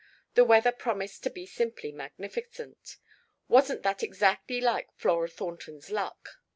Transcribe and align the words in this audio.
The 0.33 0.43
weather 0.43 0.71
promised 0.71 1.21
to 1.25 1.29
be 1.29 1.45
simply 1.45 1.91
magnificent. 1.91 2.97
Wasn't 3.47 3.83
that 3.83 4.01
exactly 4.01 4.59
like 4.59 4.91
Flora 4.95 5.29
Thornton's 5.29 5.91
luck? 5.91 6.39